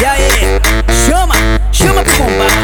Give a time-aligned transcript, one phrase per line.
[0.00, 0.30] E aí,
[1.06, 1.34] chama,
[1.72, 2.56] chama pro combate.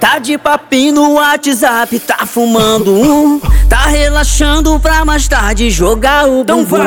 [0.00, 3.40] Tá de papinho no WhatsApp, tá fumando um.
[3.68, 6.78] Tá relaxando pra mais tarde jogar o bumbum.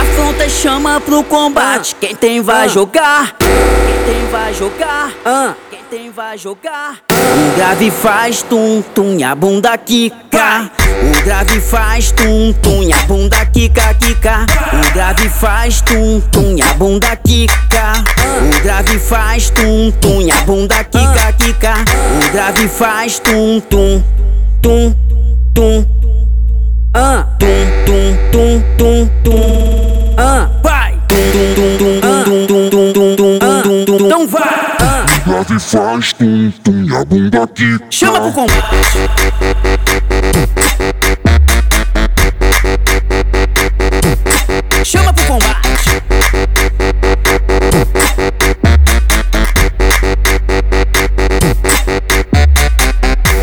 [0.00, 1.96] Afronta e chama pro combate.
[2.00, 3.36] Quem tem vai jogar.
[3.38, 5.12] Quem tem vai jogar.
[5.70, 6.98] Quem tem vai jogar.
[7.30, 10.70] O grave faz tum tum e a bunda quica.
[11.00, 14.46] O grave faz tum tum e a bunda quica quica.
[14.72, 17.92] O grave faz tum tum e a bunda quica.
[18.58, 21.74] O grave faz tum tum e a bunda quica quica.
[22.26, 24.02] O grave faz tum tum
[24.60, 24.94] tum
[25.54, 25.99] tum.
[35.30, 37.86] Grave faz tum tum e a bunda quica.
[37.88, 38.76] Chama pro combate.
[44.84, 45.68] Chama pro combate.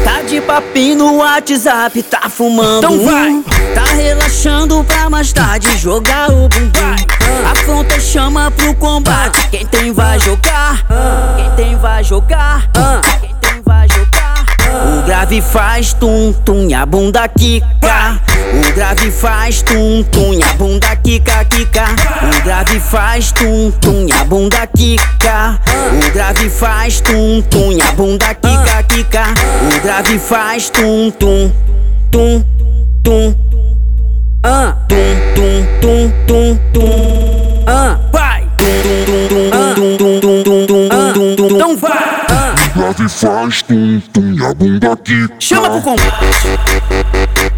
[0.03, 3.43] Tá de papinho no WhatsApp, tá fumando Então vai.
[3.73, 6.95] Tá relaxando pra mais tarde jogar o bumbum.
[7.49, 9.47] Afronta chama pro combate.
[9.49, 10.85] Quem tem vai jogar.
[12.17, 12.71] Jogar.
[13.21, 14.43] Quem tem vai jogar.
[14.97, 18.19] O grave faz tum tum e a bunda quica.
[18.51, 21.85] O grave faz tum tum e a bunda quica quica.
[22.23, 25.59] O grave faz tum tum e a bunda quica.
[25.93, 29.23] O grave faz tum tum e a bunda quica quica.
[29.77, 31.51] O grave faz tum tum
[32.11, 32.43] tum
[33.03, 33.35] tum.
[34.43, 34.95] Ah, tum
[35.35, 37.63] tum tum tum tum.
[37.67, 37.99] Ah,
[41.17, 41.55] tum tum.
[41.55, 41.97] Então vai.
[42.75, 45.33] grave faz tum tum e a bunda quica.
[45.39, 47.56] Chama pro combate.